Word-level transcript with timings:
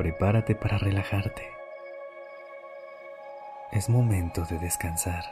Prepárate 0.00 0.54
para 0.54 0.78
relajarte. 0.78 1.46
Es 3.70 3.90
momento 3.90 4.46
de 4.46 4.58
descansar. 4.58 5.24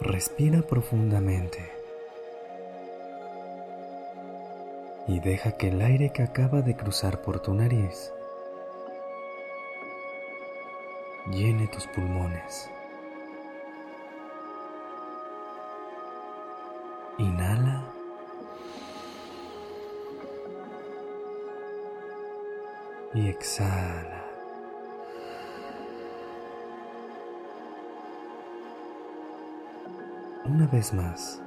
Respira 0.00 0.62
profundamente 0.62 1.70
y 5.06 5.20
deja 5.20 5.52
que 5.52 5.68
el 5.68 5.80
aire 5.80 6.10
que 6.10 6.24
acaba 6.24 6.60
de 6.62 6.74
cruzar 6.74 7.22
por 7.22 7.38
tu 7.38 7.54
nariz 7.54 8.12
llene 11.30 11.68
tus 11.68 11.86
pulmones. 11.86 12.68
Y 23.12 23.28
exhala. 23.28 24.24
Una 30.44 30.66
vez 30.68 30.94
más. 30.94 31.40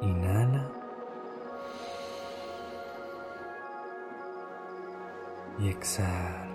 Inhala. 0.00 0.70
Y 5.58 5.68
exhala. 5.68 6.51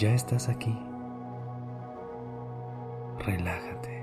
Ya 0.00 0.14
estás 0.14 0.48
aquí. 0.48 0.74
Relájate. 3.18 4.02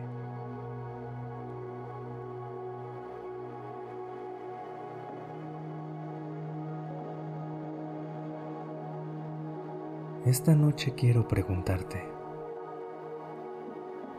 Esta 10.28 10.54
noche 10.54 10.94
quiero 10.94 11.28
preguntarte, 11.28 12.08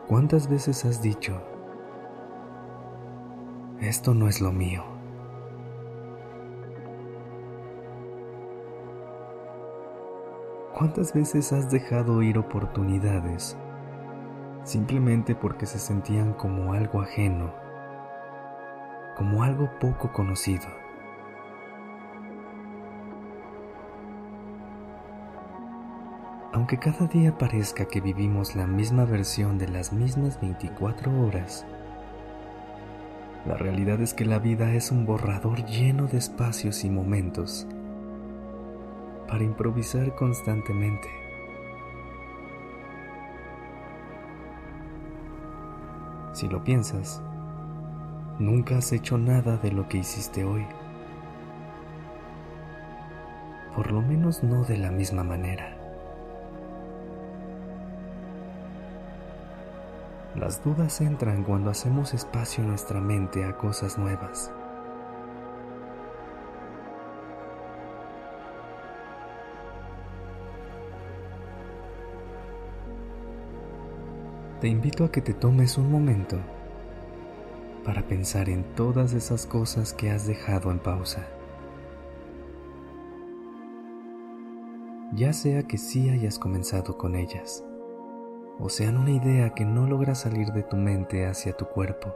¿cuántas 0.09 0.48
veces 0.48 0.85
has 0.85 1.01
dicho, 1.01 1.41
esto 3.79 4.15
no 4.15 4.27
es 4.27 4.41
lo 4.41 4.51
mío? 4.51 4.98
¿Cuántas 10.74 11.12
veces 11.12 11.52
has 11.52 11.70
dejado 11.70 12.22
ir 12.22 12.38
oportunidades 12.38 13.56
simplemente 14.64 15.34
porque 15.34 15.64
se 15.64 15.79
sentían 15.79 16.34
como 16.34 16.74
algo 16.74 17.01
ajeno, 17.01 17.52
como 19.17 19.42
algo 19.42 19.70
poco 19.80 20.12
conocido? 20.12 20.67
Aunque 26.52 26.78
cada 26.78 27.07
día 27.07 27.36
parezca 27.39 27.86
que 27.86 28.01
vivimos 28.01 28.55
la 28.55 28.67
misma 28.67 29.05
versión 29.05 29.58
de 29.58 29.68
las 29.68 29.92
mismas 29.92 30.39
24 30.40 31.27
horas, 31.27 31.67
la 33.46 33.57
realidad 33.57 34.01
es 34.01 34.12
que 34.12 34.27
la 34.27 34.39
vida 34.39 34.73
es 34.74 34.92
un 34.92 35.07
borrador 35.07 35.64
lleno 35.64 36.07
de 36.07 36.18
espacios 36.18 36.84
y 36.84 36.90
momentos 36.90 37.67
para 39.28 39.44
improvisar 39.44 40.14
constantemente. 40.14 41.08
Si 46.33 46.48
lo 46.48 46.64
piensas, 46.64 47.22
nunca 48.39 48.78
has 48.78 48.92
hecho 48.92 49.18
nada 49.18 49.56
de 49.58 49.70
lo 49.70 49.89
que 49.89 49.98
hiciste 49.98 50.44
hoy. 50.44 50.66
Por 53.77 53.92
lo 53.92 54.00
menos 54.00 54.42
no 54.42 54.64
de 54.64 54.78
la 54.78 54.90
misma 54.90 55.22
manera. 55.22 55.77
Las 60.34 60.62
dudas 60.62 61.00
entran 61.00 61.42
cuando 61.42 61.70
hacemos 61.70 62.14
espacio 62.14 62.62
en 62.62 62.70
nuestra 62.70 63.00
mente 63.00 63.45
a 63.45 63.56
cosas 63.56 63.98
nuevas. 63.98 64.52
Te 74.61 74.67
invito 74.67 75.05
a 75.05 75.13
que 75.13 75.20
te 75.20 75.35
tomes 75.35 75.79
un 75.79 75.91
momento 75.91 76.36
para 77.85 78.02
pensar 78.02 78.48
en 78.48 78.64
todas 78.74 79.13
esas 79.13 79.46
cosas 79.46 79.92
que 79.92 80.11
has 80.11 80.27
dejado 80.27 80.73
en 80.73 80.80
pausa. 80.80 81.27
Ya 85.13 85.33
sea 85.33 85.63
que 85.63 85.79
sí 85.79 86.11
hayas 86.11 86.39
comenzado 86.39 86.98
con 86.98 87.14
ellas, 87.14 87.64
o 88.58 88.69
sean 88.69 88.98
una 88.98 89.13
idea 89.13 89.55
que 89.55 89.64
no 89.64 89.86
logra 89.86 90.17
salir 90.17 90.48
de 90.48 90.64
tu 90.64 90.77
mente 90.77 91.27
hacia 91.27 91.57
tu 91.57 91.67
cuerpo. 91.67 92.13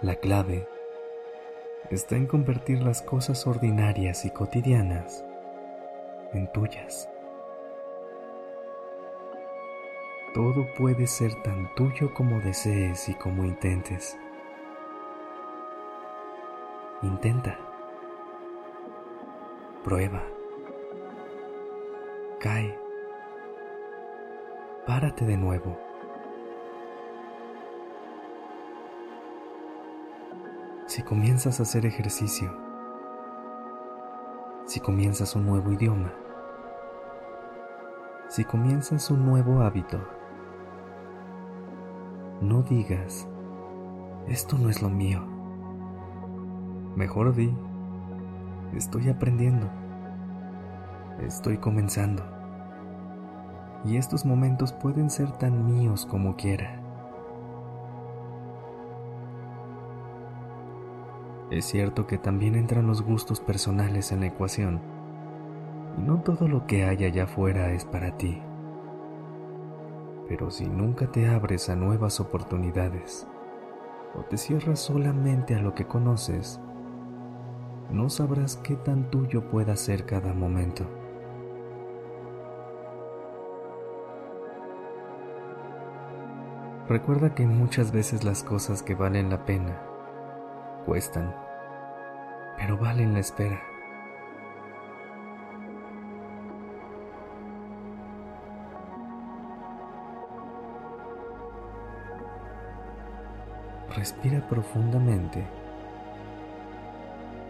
La 0.00 0.14
clave 0.14 0.64
está 1.90 2.14
en 2.14 2.28
convertir 2.28 2.80
las 2.82 3.02
cosas 3.02 3.48
ordinarias 3.48 4.24
y 4.24 4.30
cotidianas 4.30 5.24
en 6.32 6.46
tuyas. 6.52 7.08
Todo 10.34 10.72
puede 10.76 11.08
ser 11.08 11.34
tan 11.42 11.74
tuyo 11.74 12.14
como 12.14 12.38
desees 12.38 13.08
y 13.08 13.14
como 13.14 13.44
intentes. 13.44 14.16
Intenta. 17.02 17.58
Prueba. 19.82 20.22
Cae. 22.38 22.78
Párate 24.86 25.24
de 25.24 25.36
nuevo. 25.36 25.87
Si 30.98 31.04
comienzas 31.04 31.60
a 31.60 31.62
hacer 31.62 31.86
ejercicio, 31.86 32.50
si 34.66 34.80
comienzas 34.80 35.36
un 35.36 35.46
nuevo 35.46 35.70
idioma, 35.70 36.12
si 38.26 38.44
comienzas 38.44 39.08
un 39.08 39.24
nuevo 39.24 39.62
hábito, 39.62 40.00
no 42.40 42.62
digas, 42.62 43.28
esto 44.26 44.58
no 44.58 44.70
es 44.70 44.82
lo 44.82 44.90
mío. 44.90 45.24
Mejor 46.96 47.32
di, 47.32 47.56
estoy 48.74 49.08
aprendiendo, 49.08 49.70
estoy 51.20 51.58
comenzando. 51.58 52.24
Y 53.84 53.98
estos 53.98 54.26
momentos 54.26 54.72
pueden 54.72 55.10
ser 55.10 55.30
tan 55.30 55.64
míos 55.64 56.06
como 56.06 56.34
quiera. 56.34 56.77
Es 61.50 61.64
cierto 61.64 62.06
que 62.06 62.18
también 62.18 62.54
entran 62.56 62.86
los 62.86 63.00
gustos 63.00 63.40
personales 63.40 64.12
en 64.12 64.20
la 64.20 64.26
ecuación, 64.26 64.82
y 65.96 66.02
no 66.02 66.20
todo 66.20 66.46
lo 66.46 66.66
que 66.66 66.84
hay 66.84 67.04
allá 67.04 67.24
afuera 67.24 67.72
es 67.72 67.86
para 67.86 68.18
ti. 68.18 68.42
Pero 70.28 70.50
si 70.50 70.68
nunca 70.68 71.10
te 71.10 71.26
abres 71.26 71.70
a 71.70 71.74
nuevas 71.74 72.20
oportunidades, 72.20 73.26
o 74.14 74.24
te 74.24 74.36
cierras 74.36 74.78
solamente 74.78 75.54
a 75.54 75.62
lo 75.62 75.74
que 75.74 75.86
conoces, 75.86 76.60
no 77.90 78.10
sabrás 78.10 78.56
qué 78.56 78.76
tan 78.76 79.10
tuyo 79.10 79.48
pueda 79.48 79.74
ser 79.76 80.04
cada 80.04 80.34
momento. 80.34 80.84
Recuerda 86.90 87.34
que 87.34 87.46
muchas 87.46 87.90
veces 87.90 88.22
las 88.22 88.42
cosas 88.42 88.82
que 88.82 88.94
valen 88.94 89.30
la 89.30 89.46
pena 89.46 89.88
cuestan, 90.88 91.34
pero 92.56 92.78
valen 92.78 93.12
la 93.12 93.18
espera. 93.18 93.60
Respira 103.94 104.40
profundamente 104.48 105.44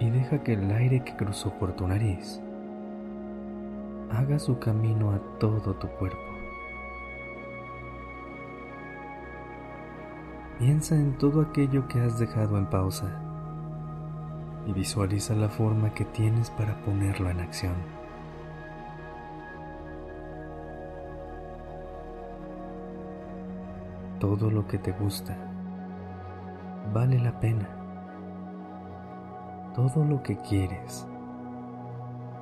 y 0.00 0.10
deja 0.10 0.42
que 0.42 0.54
el 0.54 0.68
aire 0.72 1.04
que 1.04 1.14
cruzó 1.14 1.52
por 1.60 1.76
tu 1.76 1.86
nariz 1.86 2.40
haga 4.10 4.40
su 4.40 4.58
camino 4.58 5.12
a 5.12 5.20
todo 5.38 5.74
tu 5.74 5.86
cuerpo. 5.86 6.18
Piensa 10.58 10.96
en 10.96 11.16
todo 11.18 11.42
aquello 11.42 11.86
que 11.86 12.00
has 12.00 12.18
dejado 12.18 12.58
en 12.58 12.66
pausa 12.66 13.27
y 14.68 14.72
visualiza 14.74 15.34
la 15.34 15.48
forma 15.48 15.94
que 15.94 16.04
tienes 16.04 16.50
para 16.50 16.78
ponerlo 16.82 17.30
en 17.30 17.40
acción. 17.40 17.74
Todo 24.20 24.50
lo 24.50 24.68
que 24.68 24.76
te 24.76 24.92
gusta 24.92 25.38
vale 26.92 27.18
la 27.18 27.40
pena. 27.40 27.66
Todo 29.74 30.04
lo 30.04 30.22
que 30.22 30.36
quieres 30.36 31.08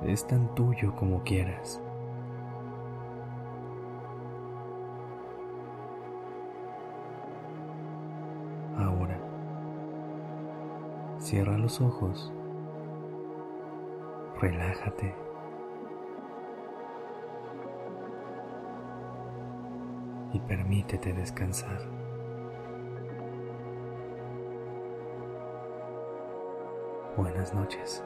es 0.03 0.27
tan 0.27 0.53
tuyo 0.53 0.93
como 0.95 1.23
quieras. 1.23 1.81
Cierra 11.27 11.57
los 11.57 11.81
ojos, 11.81 12.31
relájate. 14.39 15.13
Y 20.31 20.39
permítete 20.39 21.11
descansar. 21.11 21.81
Buenas 27.17 27.53
noches. 27.53 28.01